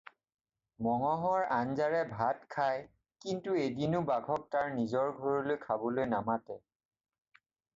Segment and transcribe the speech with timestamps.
[0.85, 2.81] মঙহৰ আঞ্জাৰে ভাত খায়,
[3.25, 6.59] কিন্তু এদিনো বাঘক তাৰ নিজৰ ঘৰলৈ খাবলৈ নামাতে।